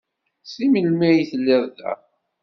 [0.53, 1.91] Seg melmi ay telliḍ da?